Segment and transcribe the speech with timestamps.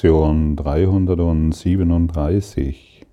[0.00, 3.04] Lektion 337.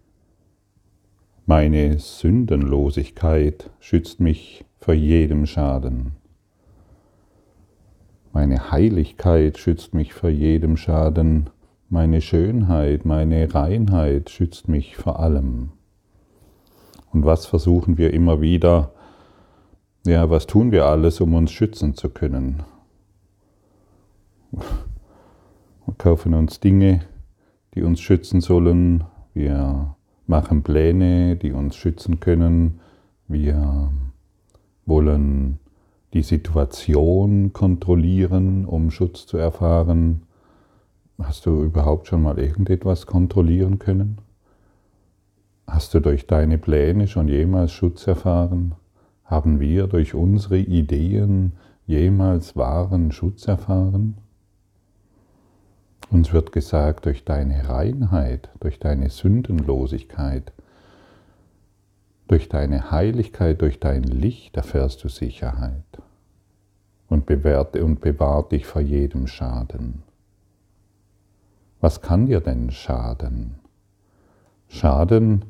[1.48, 6.12] Meine Sündenlosigkeit schützt mich vor jedem Schaden.
[8.34, 11.50] Meine Heiligkeit schützt mich vor jedem Schaden.
[11.90, 15.72] Meine Schönheit, meine Reinheit schützt mich vor allem.
[17.12, 18.92] Und was versuchen wir immer wieder?
[20.06, 22.62] Ja, was tun wir alles, um uns schützen zu können?
[25.86, 27.02] Wir kaufen uns Dinge,
[27.76, 29.04] die uns schützen sollen.
[29.36, 32.80] Wir machen Pläne, die uns schützen können.
[33.28, 33.92] Wir
[34.88, 35.60] wollen
[36.14, 40.24] die Situation kontrollieren, um Schutz zu erfahren.
[41.22, 44.18] Hast du überhaupt schon mal irgendetwas kontrollieren können?
[45.68, 48.74] Hast du durch deine Pläne schon jemals Schutz erfahren?
[49.24, 51.54] Haben wir durch unsere Ideen
[51.86, 54.18] jemals wahren Schutz erfahren?
[56.10, 60.54] Uns wird gesagt, durch deine Reinheit, durch deine Sündenlosigkeit,
[62.28, 65.84] durch deine Heiligkeit, durch dein Licht erfährst du Sicherheit
[67.08, 70.04] und bewährt und bewahrt dich vor jedem Schaden.
[71.82, 73.56] Was kann dir denn schaden?
[74.68, 75.46] Schaden,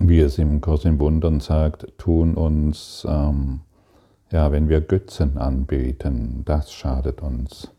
[0.00, 3.60] wie es im Kurs im Wundern sagt, tun uns, ähm,
[4.30, 7.72] ja, wenn wir Götzen anbeten, das schadet uns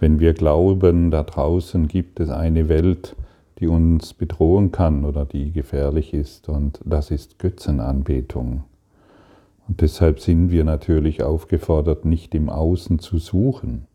[0.00, 3.16] wenn wir glauben, da draußen gibt es eine Welt,
[3.58, 8.64] die uns bedrohen kann oder die gefährlich ist, und das ist Götzenanbetung.
[9.66, 13.86] Und deshalb sind wir natürlich aufgefordert, nicht im Außen zu suchen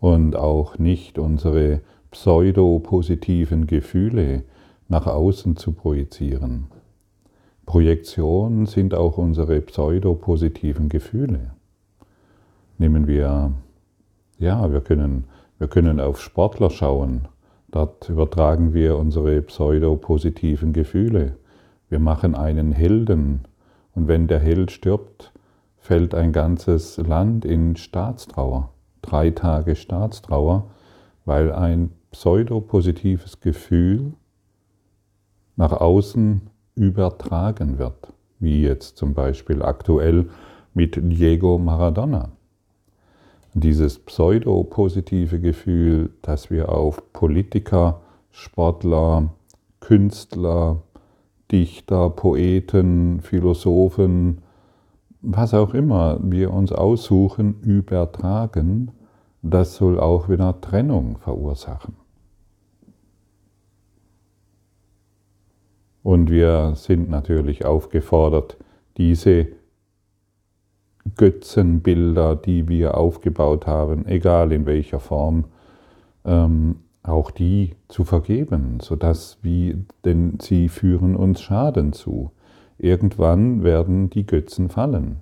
[0.00, 4.42] und auch nicht unsere pseudo-positiven Gefühle
[4.88, 6.68] nach außen zu projizieren.
[7.66, 11.50] Projektion sind auch unsere pseudo-positiven Gefühle.
[12.78, 13.52] Nehmen wir
[14.38, 15.24] ja, wir können,
[15.58, 17.28] wir können auf Sportler schauen.
[17.70, 21.36] Dort übertragen wir unsere pseudo-positiven Gefühle.
[21.88, 23.46] Wir machen einen Helden.
[23.94, 25.32] Und wenn der Held stirbt,
[25.78, 28.70] fällt ein ganzes Land in Staatstrauer.
[29.00, 30.70] Drei Tage Staatstrauer,
[31.24, 34.12] weil ein pseudo-positives Gefühl
[35.56, 36.42] nach außen
[36.74, 38.12] übertragen wird.
[38.38, 40.28] Wie jetzt zum Beispiel aktuell
[40.74, 42.35] mit Diego Maradona
[43.56, 49.30] dieses pseudo-positive Gefühl, dass wir auf Politiker, Sportler,
[49.80, 50.82] Künstler,
[51.50, 54.42] Dichter, Poeten, Philosophen,
[55.22, 58.90] was auch immer wir uns aussuchen, übertragen,
[59.40, 61.96] das soll auch wieder Trennung verursachen.
[66.02, 68.58] Und wir sind natürlich aufgefordert,
[68.98, 69.48] diese
[71.16, 75.44] Götzenbilder, die wir aufgebaut haben, egal in welcher Form,
[76.24, 82.32] ähm, auch die zu vergeben, sodass wie, denn sie führen uns Schaden zu.
[82.78, 85.18] Irgendwann werden die Götzen fallen.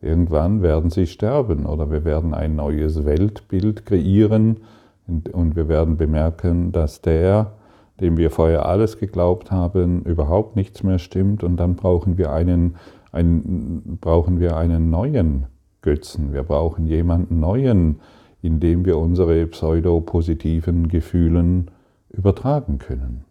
[0.00, 4.58] Irgendwann werden sie sterben oder wir werden ein neues Weltbild kreieren
[5.06, 7.52] und, und wir werden bemerken, dass der,
[8.00, 12.74] dem wir vorher alles geglaubt haben, überhaupt nichts mehr stimmt und dann brauchen wir einen
[13.14, 15.46] ein, brauchen wir einen neuen
[15.82, 16.32] Götzen.
[16.32, 18.00] Wir brauchen jemanden neuen,
[18.42, 21.70] in dem wir unsere pseudo-positiven Gefühlen
[22.10, 23.24] übertragen können.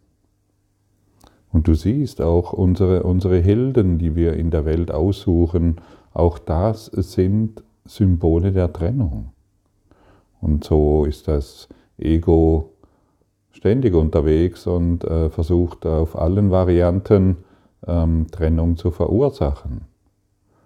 [1.52, 5.76] Und du siehst auch unsere, unsere Helden, die wir in der Welt aussuchen,
[6.14, 9.30] auch das sind Symbole der Trennung.
[10.42, 12.72] Und so ist das Ego
[13.52, 17.38] ständig unterwegs und äh, versucht auf allen Varianten
[17.88, 19.82] ähm, Trennung zu verursachen.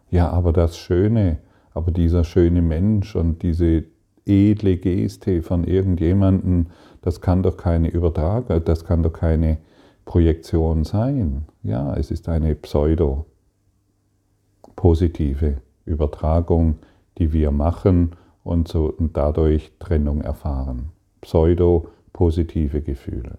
[0.09, 1.39] Ja, aber das Schöne,
[1.73, 3.83] aber dieser schöne Mensch und diese
[4.25, 6.67] edle Geste von irgendjemandem,
[7.01, 9.57] das kann doch keine Übertragung, das kann doch keine
[10.05, 11.45] Projektion sein.
[11.63, 13.25] Ja, es ist eine pseudo
[14.75, 16.79] positive Übertragung,
[17.17, 18.11] die wir machen
[18.43, 20.91] und, so, und dadurch Trennung erfahren.
[21.21, 23.37] Pseudo positive Gefühle.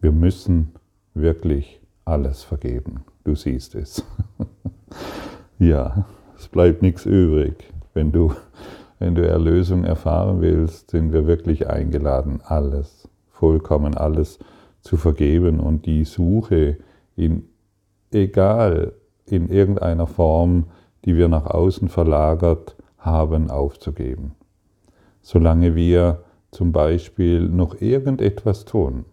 [0.00, 0.72] Wir müssen
[1.14, 3.04] wirklich alles vergeben.
[3.24, 4.04] Du siehst es.
[5.58, 7.72] ja, es bleibt nichts übrig.
[7.94, 8.32] Wenn du,
[8.98, 14.38] wenn du Erlösung erfahren willst, sind wir wirklich eingeladen, alles, vollkommen alles
[14.80, 16.78] zu vergeben und die Suche
[17.16, 17.44] in,
[18.10, 18.92] egal
[19.26, 20.64] in irgendeiner Form,
[21.04, 24.32] die wir nach außen verlagert haben, aufzugeben.
[25.22, 29.04] Solange wir zum Beispiel noch irgendetwas tun,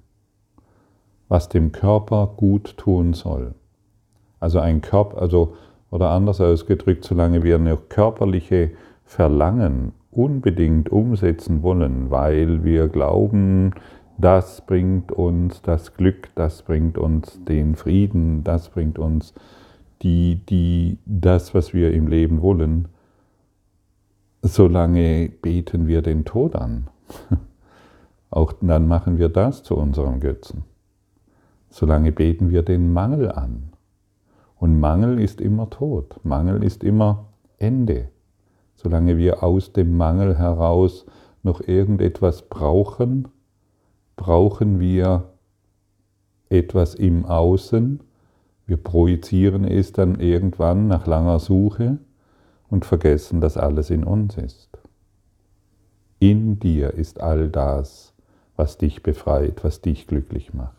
[1.27, 3.53] was dem Körper gut tun soll.
[4.39, 5.55] Also ein Körper, also
[5.89, 8.71] oder anders ausgedrückt, solange wir noch körperliche
[9.05, 13.71] Verlangen unbedingt umsetzen wollen, weil wir glauben,
[14.17, 19.33] das bringt uns das Glück, das bringt uns den Frieden, das bringt uns
[20.01, 22.87] die, die, das, was wir im Leben wollen,
[24.41, 26.87] solange beten wir den Tod an.
[28.29, 30.63] Auch dann machen wir das zu unserem Götzen.
[31.69, 33.73] Solange beten wir den Mangel an.
[34.55, 36.19] Und Mangel ist immer Tod.
[36.23, 37.27] Mangel ist immer
[37.57, 38.09] Ende.
[38.75, 41.05] Solange wir aus dem Mangel heraus
[41.43, 43.27] noch irgendetwas brauchen,
[44.15, 45.29] brauchen wir
[46.49, 48.01] etwas im Außen.
[48.65, 51.97] Wir projizieren es dann irgendwann nach langer Suche
[52.69, 54.77] und vergessen, dass alles in uns ist.
[56.19, 58.13] In dir ist all das,
[58.55, 60.76] was dich befreit, was dich glücklich macht.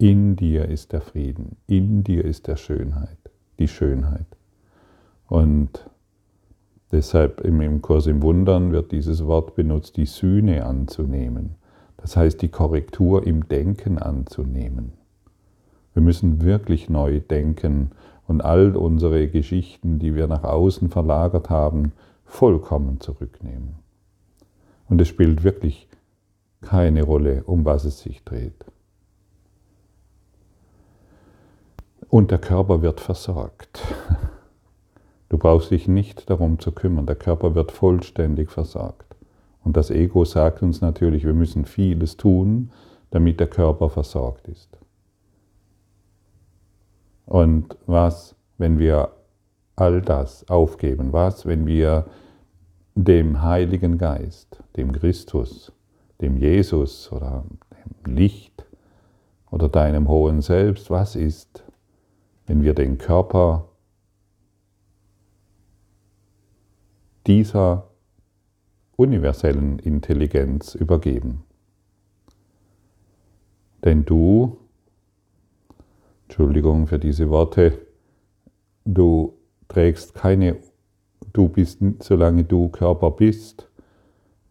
[0.00, 3.18] In dir ist der Frieden, in dir ist der Schönheit,
[3.58, 4.26] die Schönheit.
[5.26, 5.90] Und
[6.92, 11.56] deshalb im Kurs im Wundern wird dieses Wort benutzt, die Sühne anzunehmen.
[11.96, 14.92] Das heißt, die Korrektur im Denken anzunehmen.
[15.94, 17.90] Wir müssen wirklich neu denken
[18.28, 21.90] und all unsere Geschichten, die wir nach außen verlagert haben,
[22.24, 23.74] vollkommen zurücknehmen.
[24.88, 25.88] Und es spielt wirklich
[26.60, 28.64] keine Rolle, um was es sich dreht.
[32.08, 33.80] Und der Körper wird versorgt.
[35.28, 39.16] Du brauchst dich nicht darum zu kümmern, der Körper wird vollständig versorgt.
[39.62, 42.70] Und das Ego sagt uns natürlich, wir müssen vieles tun,
[43.10, 44.78] damit der Körper versorgt ist.
[47.26, 49.10] Und was, wenn wir
[49.76, 51.12] all das aufgeben?
[51.12, 52.06] Was, wenn wir
[52.94, 55.72] dem Heiligen Geist, dem Christus,
[56.22, 57.44] dem Jesus oder
[58.06, 58.64] dem Licht
[59.50, 61.62] oder deinem hohen Selbst, was ist,
[62.48, 63.68] wenn wir den Körper
[67.26, 67.90] dieser
[68.96, 71.44] universellen Intelligenz übergeben.
[73.84, 74.58] Denn du,
[76.24, 77.86] Entschuldigung für diese Worte,
[78.84, 79.34] du
[79.68, 80.56] trägst keine,
[81.34, 83.68] du bist, solange du Körper bist,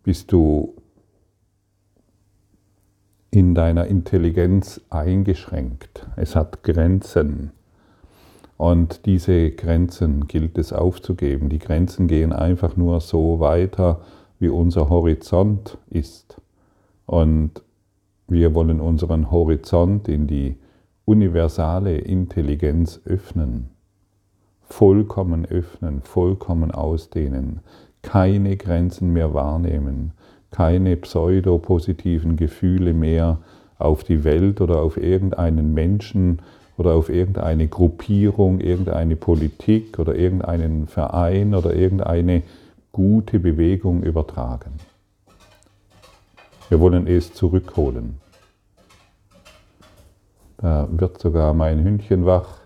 [0.04, 0.76] bist du
[3.32, 6.08] in deiner Intelligenz eingeschränkt.
[6.16, 7.57] Es hat Grenzen.
[8.58, 11.50] Und diese Grenzen gilt es aufzugeben.
[11.50, 14.02] Die Grenzen gehen einfach nur so weiter,
[14.40, 16.42] wie unser Horizont ist.
[17.06, 17.62] Und
[18.28, 20.58] wir wollen unseren Horizont in die
[21.06, 23.70] universale Intelligenz öffnen,
[24.64, 27.62] vollkommen öffnen, vollkommen ausdehnen,
[28.02, 30.12] keine Grenzen mehr wahrnehmen,
[30.52, 33.40] keine pseudopositiven Gefühle mehr
[33.78, 36.42] auf die Welt oder auf irgendeinen Menschen
[36.78, 42.44] oder auf irgendeine Gruppierung, irgendeine Politik oder irgendeinen Verein oder irgendeine
[42.92, 44.74] gute Bewegung übertragen.
[46.70, 48.18] Wir wollen es zurückholen.
[50.58, 52.60] Da wird sogar mein Hündchen wach.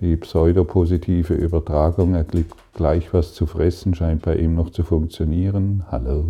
[0.00, 5.84] Die pseudopositive Übertragung, er kriegt gleich was zu fressen, scheint bei ihm noch zu funktionieren.
[5.90, 6.24] Hallo.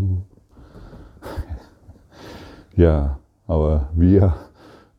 [2.74, 4.36] Ja, aber wir,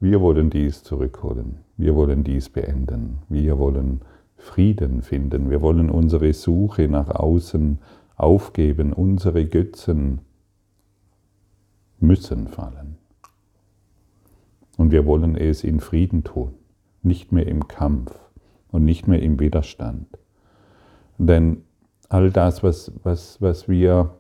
[0.02, 1.60] wir wollen dies zurückholen.
[1.80, 3.20] Wir wollen dies beenden.
[3.30, 4.02] Wir wollen
[4.36, 5.50] Frieden finden.
[5.50, 7.80] Wir wollen unsere Suche nach außen
[8.18, 8.92] aufgeben.
[8.92, 10.20] Unsere Götzen
[12.02, 12.98] müssen fallen.
[14.76, 16.52] Und wir wollen es in Frieden tun,
[17.02, 18.12] nicht mehr im Kampf
[18.72, 20.08] und nicht mehr im Widerstand.
[21.18, 21.64] Denn
[22.10, 24.18] all das, was, was, was wir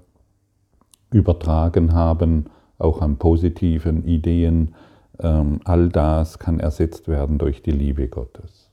[1.11, 2.45] übertragen haben,
[2.77, 4.75] auch an positiven Ideen,
[5.19, 8.69] all das kann ersetzt werden durch die Liebe Gottes.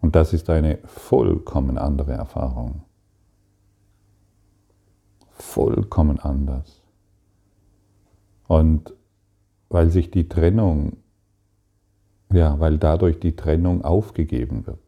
[0.00, 2.82] Und das ist eine vollkommen andere Erfahrung.
[5.30, 6.82] Vollkommen anders.
[8.48, 8.94] Und
[9.68, 10.96] weil sich die Trennung,
[12.32, 14.78] ja, weil dadurch die Trennung aufgegeben wird.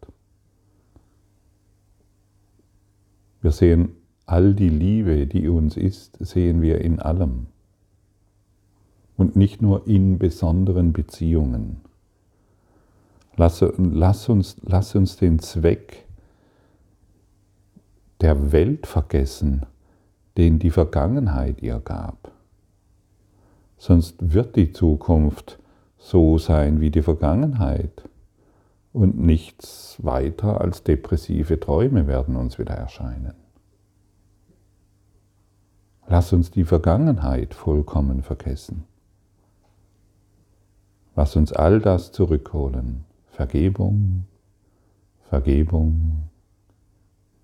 [3.42, 7.47] Wir sehen all die Liebe, die uns ist, sehen wir in allem
[9.21, 11.83] und nicht nur in besonderen Beziehungen.
[13.37, 16.07] Lass, lass, uns, lass uns den Zweck
[18.23, 19.67] der Welt vergessen,
[20.39, 22.33] den die Vergangenheit ihr gab.
[23.77, 25.59] Sonst wird die Zukunft
[25.99, 28.09] so sein wie die Vergangenheit
[28.95, 33.35] und nichts weiter als depressive Träume werden uns wieder erscheinen.
[36.07, 38.87] Lass uns die Vergangenheit vollkommen vergessen.
[41.21, 43.05] Lass uns all das zurückholen.
[43.27, 44.25] Vergebung,
[45.29, 46.31] Vergebung,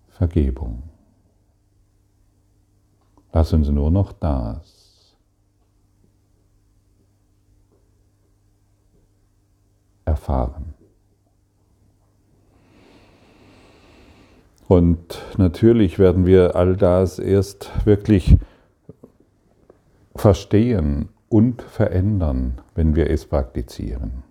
[0.09, 0.83] Vergebung.
[3.35, 5.15] Lass uns nur noch das
[10.07, 10.73] erfahren.
[14.69, 18.39] Und natürlich werden wir all das erst wirklich
[20.15, 24.23] verstehen und verändern, wenn wir es praktizieren.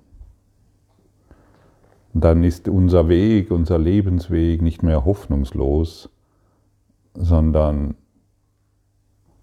[2.14, 6.10] dann ist unser Weg, unser Lebensweg nicht mehr hoffnungslos,
[7.14, 7.96] sondern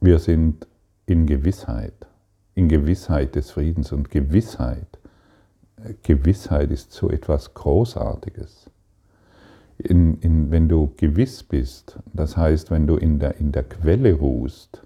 [0.01, 0.67] wir sind
[1.05, 2.07] in Gewissheit,
[2.55, 4.99] in Gewissheit des Friedens und Gewissheit.
[6.03, 8.71] Gewissheit ist so etwas Großartiges
[9.85, 14.15] in, in, wenn du gewiss bist, das heißt, wenn du in der, in der Quelle
[14.15, 14.83] ruhst,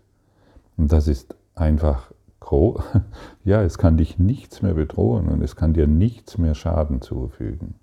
[0.76, 2.12] und das ist einfach,
[3.44, 7.74] ja, es kann dich nichts mehr bedrohen und es kann dir nichts mehr Schaden zufügen.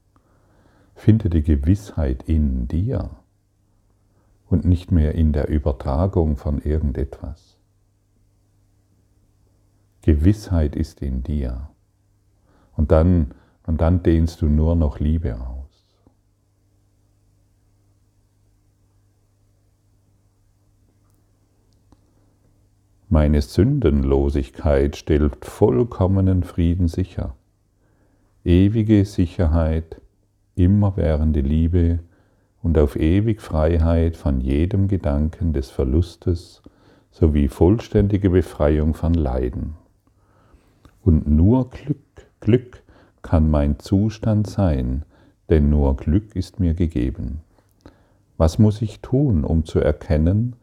[0.96, 3.10] Finde die Gewissheit in dir
[4.48, 7.58] und nicht mehr in der Übertragung von irgendetwas.
[10.02, 11.70] Gewissheit ist in dir.
[12.76, 13.34] Und dann,
[13.66, 15.63] und dann dehnst du nur noch Liebe aus.
[23.14, 27.36] Meine Sündenlosigkeit stellt vollkommenen Frieden sicher,
[28.44, 30.02] ewige Sicherheit,
[30.56, 32.00] immerwährende Liebe
[32.64, 36.64] und auf ewig Freiheit von jedem Gedanken des Verlustes
[37.12, 39.76] sowie vollständige Befreiung von Leiden.
[41.04, 42.00] Und nur Glück,
[42.40, 42.82] Glück
[43.22, 45.06] kann mein Zustand sein,
[45.52, 47.42] denn nur Glück ist mir gegeben.
[48.38, 50.56] Was muss ich tun, um zu erkennen,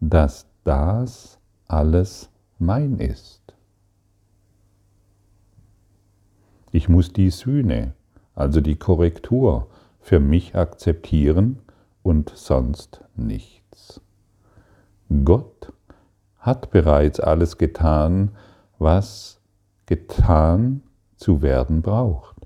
[0.00, 3.42] dass das alles mein ist.
[6.70, 7.94] Ich muss die Sühne,
[8.34, 9.68] also die Korrektur,
[10.00, 11.60] für mich akzeptieren
[12.02, 14.00] und sonst nichts.
[15.24, 15.72] Gott
[16.38, 18.32] hat bereits alles getan,
[18.78, 19.40] was
[19.86, 20.82] getan
[21.16, 22.36] zu werden braucht.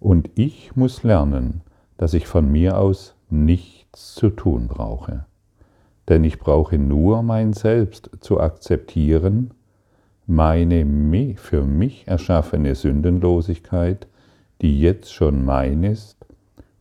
[0.00, 1.62] Und ich muss lernen,
[1.98, 5.26] dass ich von mir aus nichts zu tun brauche
[6.08, 9.52] denn ich brauche nur mein Selbst zu akzeptieren,
[10.26, 10.86] meine
[11.36, 14.06] für mich erschaffene Sündenlosigkeit,
[14.60, 16.16] die jetzt schon mein ist,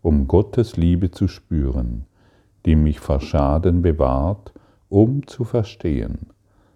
[0.02, 2.06] um Gottes Liebe zu spüren,
[2.66, 4.54] die mich vor Schaden bewahrt,
[4.90, 6.28] um zu verstehen,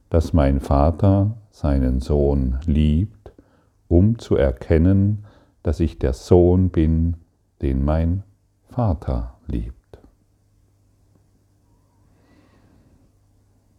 [0.09, 3.31] dass mein Vater seinen Sohn liebt,
[3.87, 5.25] um zu erkennen,
[5.63, 7.15] dass ich der Sohn bin,
[7.61, 8.23] den mein
[8.69, 9.84] Vater liebt.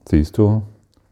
[0.08, 0.62] Siehst du,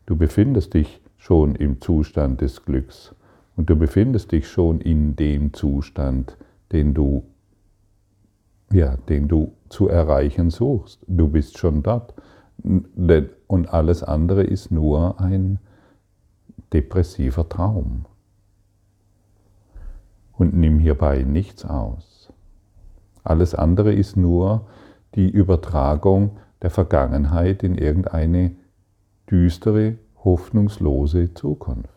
[0.06, 3.14] du befindest dich schon im Zustand des Glücks
[3.56, 6.36] und du befindest dich schon in dem Zustand,
[6.72, 7.24] den du
[8.72, 11.00] ja, den du zu erreichen suchst.
[11.06, 12.14] Du bist schon dort.
[12.62, 15.58] Und alles andere ist nur ein
[16.72, 18.06] depressiver Traum.
[20.32, 22.32] Und nimm hierbei nichts aus.
[23.22, 24.66] Alles andere ist nur
[25.14, 28.56] die Übertragung der Vergangenheit in irgendeine
[29.30, 31.90] düstere, hoffnungslose Zukunft.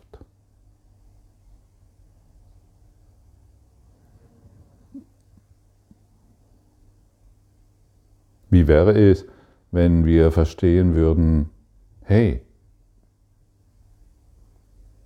[8.50, 9.26] Wie wäre es,
[9.70, 11.50] wenn wir verstehen würden,
[12.02, 12.42] hey,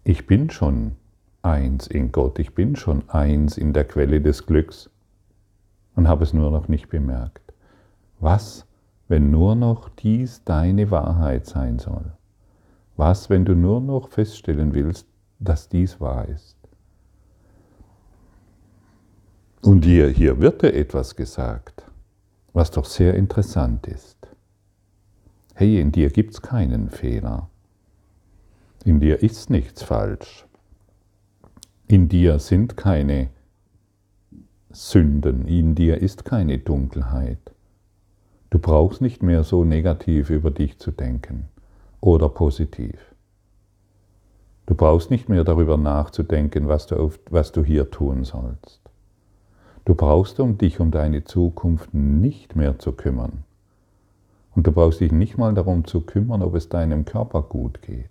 [0.04, 0.96] ich bin schon
[1.42, 4.90] eins in Gott, ich bin schon eins in der Quelle des Glücks
[5.96, 7.52] und habe es nur noch nicht bemerkt.
[8.20, 8.66] Was
[9.08, 12.12] wenn nur noch dies deine Wahrheit sein soll?
[12.96, 15.06] Was, wenn du nur noch feststellen willst,
[15.38, 16.56] dass dies wahr ist?
[19.62, 21.84] Und dir hier wird dir etwas gesagt,
[22.52, 24.18] was doch sehr interessant ist.
[25.54, 27.48] Hey, in dir gibt es keinen Fehler.
[28.84, 30.46] In dir ist nichts falsch.
[31.86, 33.28] In dir sind keine
[34.70, 37.51] Sünden, in dir ist keine Dunkelheit.
[38.52, 41.48] Du brauchst nicht mehr so negativ über dich zu denken
[42.02, 43.00] oder positiv.
[44.66, 48.82] Du brauchst nicht mehr darüber nachzudenken, was du, auf, was du hier tun sollst.
[49.86, 53.44] Du brauchst um dich, um deine Zukunft nicht mehr zu kümmern.
[54.54, 58.10] Und du brauchst dich nicht mal darum zu kümmern, ob es deinem Körper gut geht.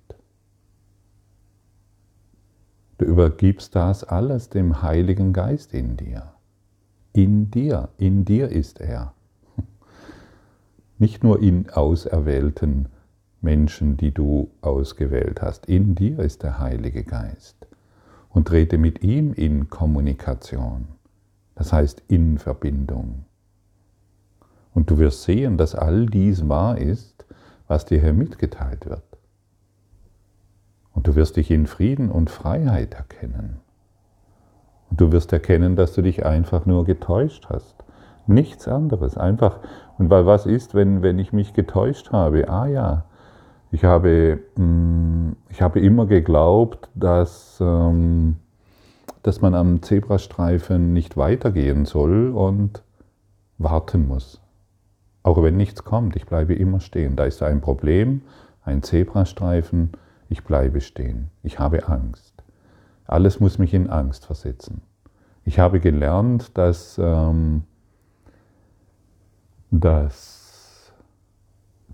[2.97, 6.33] Du übergibst das alles dem Heiligen Geist in dir.
[7.13, 9.13] In dir, in dir ist er
[11.01, 12.87] nicht nur in auserwählten
[13.41, 15.65] Menschen, die du ausgewählt hast.
[15.65, 17.57] In dir ist der Heilige Geist.
[18.29, 20.87] Und trete mit ihm in Kommunikation,
[21.55, 23.25] das heißt in Verbindung.
[24.73, 27.25] Und du wirst sehen, dass all dies wahr ist,
[27.67, 29.03] was dir hier mitgeteilt wird.
[30.93, 33.59] Und du wirst dich in Frieden und Freiheit erkennen.
[34.91, 37.83] Und du wirst erkennen, dass du dich einfach nur getäuscht hast.
[38.27, 39.17] Nichts anderes.
[39.17, 39.59] Einfach.
[39.97, 42.49] Und weil was ist, wenn, wenn ich mich getäuscht habe?
[42.49, 43.05] Ah ja,
[43.71, 48.35] ich habe, mm, ich habe immer geglaubt, dass, ähm,
[49.23, 52.83] dass man am Zebrastreifen nicht weitergehen soll und
[53.57, 54.41] warten muss.
[55.23, 57.15] Auch wenn nichts kommt, ich bleibe immer stehen.
[57.15, 58.21] Da ist ein Problem,
[58.63, 59.91] ein Zebrastreifen,
[60.29, 61.29] ich bleibe stehen.
[61.43, 62.43] Ich habe Angst.
[63.05, 64.81] Alles muss mich in Angst versetzen.
[65.45, 67.63] Ich habe gelernt, dass, ähm,
[69.81, 70.93] dass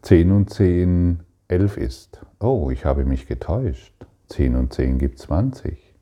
[0.02, 2.22] 10 und 10 11 ist.
[2.40, 3.94] Oh, ich habe mich getäuscht.
[4.28, 5.96] 10 und 10 gibt 20.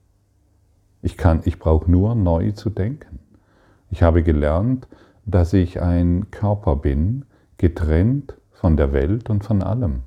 [1.04, 3.20] Ich, ich brauche nur neu zu denken.
[3.92, 4.88] Ich habe gelernt,
[5.25, 7.25] dass ich ein Körper bin,
[7.58, 10.01] getrennt von der Welt und von allem.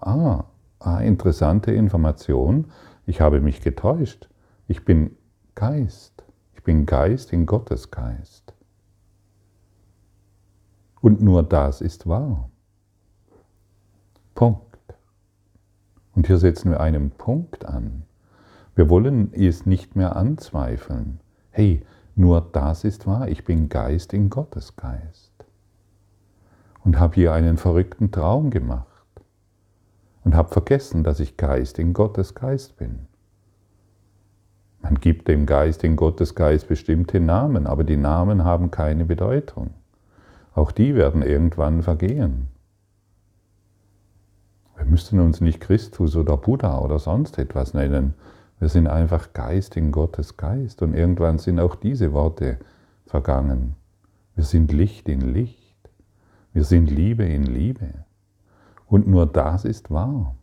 [0.00, 0.44] Ah,
[0.78, 2.72] ah, interessante Information.
[3.04, 4.30] Ich habe mich getäuscht.
[4.66, 5.16] Ich bin
[5.54, 6.24] Geist.
[6.54, 8.53] Ich bin Geist in Gottes Geist.
[11.04, 12.48] Und nur das ist wahr.
[14.34, 14.78] Punkt.
[16.14, 18.04] Und hier setzen wir einen Punkt an.
[18.74, 21.20] Wir wollen es nicht mehr anzweifeln.
[21.50, 21.82] Hey,
[22.14, 23.28] nur das ist wahr.
[23.28, 25.34] Ich bin Geist in Gottes Geist.
[26.84, 28.88] Und habe hier einen verrückten Traum gemacht.
[30.24, 33.00] Und habe vergessen, dass ich Geist in Gottes Geist bin.
[34.80, 39.74] Man gibt dem Geist in Gottes Geist bestimmte Namen, aber die Namen haben keine Bedeutung.
[40.54, 42.48] Auch die werden irgendwann vergehen.
[44.76, 48.14] Wir müssten uns nicht Christus oder Buddha oder sonst etwas nennen.
[48.60, 52.58] Wir sind einfach Geist in Gottes Geist und irgendwann sind auch diese Worte
[53.06, 53.74] vergangen.
[54.34, 55.74] Wir sind Licht in Licht.
[56.52, 58.04] Wir sind Liebe in Liebe.
[58.86, 60.36] Und nur das ist wahr.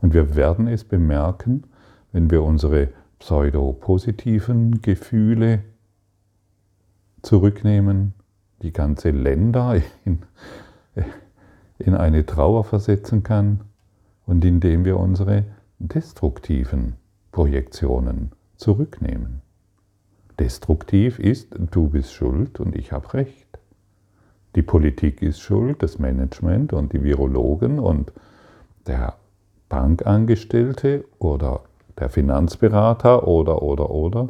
[0.00, 1.64] Und wir werden es bemerken,
[2.12, 5.62] wenn wir unsere pseudo-positiven Gefühle
[7.22, 8.14] zurücknehmen,
[8.62, 10.22] die ganze Länder in,
[11.78, 13.60] in eine Trauer versetzen kann
[14.26, 15.44] und indem wir unsere
[15.78, 16.96] destruktiven
[17.32, 19.42] Projektionen zurücknehmen.
[20.38, 23.46] Destruktiv ist, du bist schuld und ich habe recht.
[24.54, 28.12] Die Politik ist schuld, das Management und die Virologen und
[28.86, 29.14] der
[29.68, 31.60] Bankangestellte oder
[31.98, 34.28] der Finanzberater oder, oder, oder,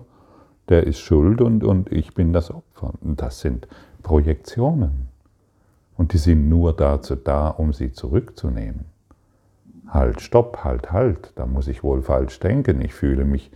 [0.69, 2.93] der ist schuld und, und ich bin das Opfer.
[3.01, 3.69] Das sind
[4.09, 5.09] Projektionen.
[5.99, 8.87] Und die sind nur dazu da, um sie zurückzunehmen.
[9.87, 12.81] Halt, stopp, halt, halt, da muss ich wohl falsch denken.
[12.81, 13.51] Ich fühle mich,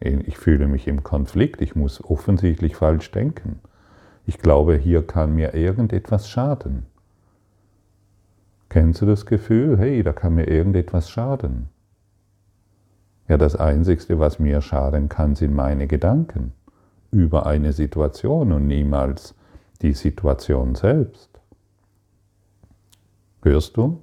[0.00, 3.60] ich fühle mich im Konflikt, ich muss offensichtlich falsch denken.
[4.24, 6.86] Ich glaube, hier kann mir irgendetwas schaden.
[8.70, 11.68] Kennst du das Gefühl, hey, da kann mir irgendetwas schaden?
[13.28, 16.54] Ja, das Einzige, was mir schaden kann, sind meine Gedanken
[17.10, 19.34] über eine Situation und niemals
[19.82, 21.30] die Situation selbst.
[23.42, 24.02] Hörst du?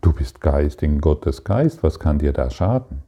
[0.00, 3.02] Du bist Geist in Gottes Geist, was kann dir da schaden?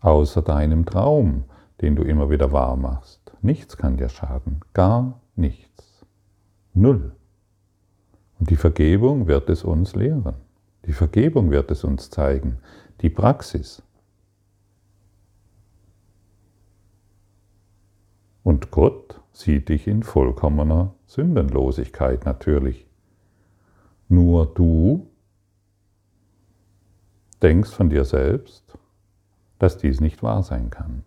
[0.00, 1.44] Außer deinem Traum,
[1.80, 3.32] den du immer wieder wahr machst.
[3.42, 6.04] Nichts kann dir schaden, gar nichts.
[6.74, 7.12] Null.
[8.38, 10.34] Und die Vergebung wird es uns lehren.
[10.86, 12.58] Die Vergebung wird es uns zeigen.
[13.02, 13.82] Die Praxis.
[18.42, 22.86] Und Gott sieht dich in vollkommener Sündenlosigkeit natürlich.
[24.08, 25.06] Nur du
[27.42, 28.78] denkst von dir selbst,
[29.58, 31.04] dass dies nicht wahr sein kann.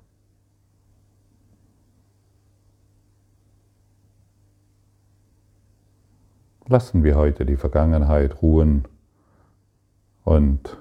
[6.67, 8.87] Lassen wir heute die Vergangenheit ruhen
[10.23, 10.77] und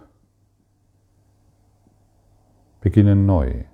[2.81, 3.65] beginnen neu,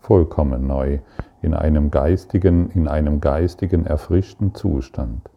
[0.00, 1.00] vollkommen neu
[1.42, 5.28] in einem geistigen, in einem geistigen, erfrischten Zustand.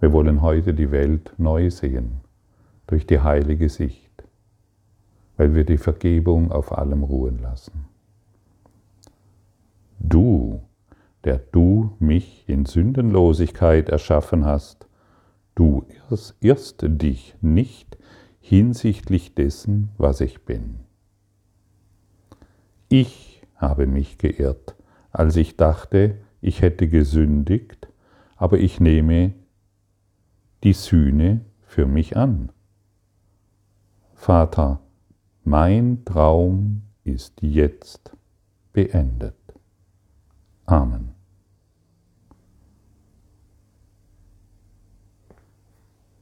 [0.00, 2.20] Wir wollen heute die Welt neu sehen,
[2.86, 4.24] durch die heilige Sicht,
[5.36, 7.86] weil wir die Vergebung auf allem ruhen lassen.
[9.98, 10.60] Du,
[11.24, 14.86] der du mich in Sündenlosigkeit erschaffen hast,
[15.54, 15.86] du
[16.40, 17.98] irrst dich nicht
[18.38, 20.80] hinsichtlich dessen, was ich bin.
[22.88, 24.75] Ich habe mich geirrt,
[25.16, 27.88] als ich dachte, ich hätte gesündigt,
[28.36, 29.32] aber ich nehme
[30.62, 32.52] die Sühne für mich an.
[34.12, 34.80] Vater,
[35.42, 38.12] mein Traum ist jetzt
[38.74, 39.36] beendet.
[40.66, 41.14] Amen.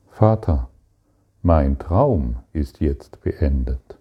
[0.07, 0.71] Vater,
[1.43, 3.99] mein Traum ist jetzt beendet.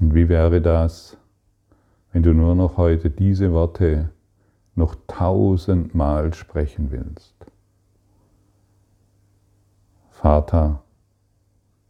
[0.00, 1.18] Und wie wäre das,
[2.12, 4.10] wenn du nur noch heute diese Worte
[4.74, 7.34] noch tausendmal sprechen willst?
[10.10, 10.82] Vater,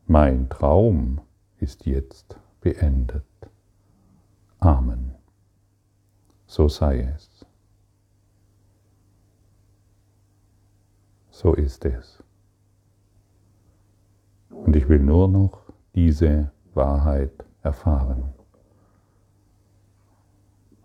[0.07, 1.21] mein Traum
[1.59, 3.25] ist jetzt beendet.
[4.59, 5.15] Amen.
[6.47, 7.47] So sei es.
[11.31, 12.23] So ist es.
[14.51, 15.63] Und ich will nur noch
[15.95, 18.25] diese Wahrheit erfahren.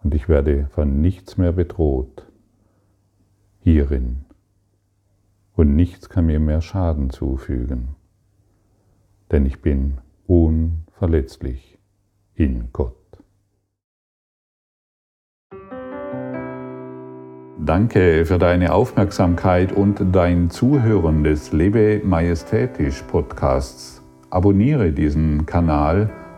[0.04, 2.28] Und ich werde von nichts mehr bedroht
[3.62, 4.26] hierin.
[5.56, 7.96] Und nichts kann mir mehr Schaden zufügen,
[9.32, 11.80] denn ich bin unverletzlich
[12.36, 12.94] in Gott.
[17.58, 24.04] Danke für deine Aufmerksamkeit und dein Zuhören des Lebe Majestätisch Podcasts.
[24.30, 26.12] Abonniere diesen Kanal,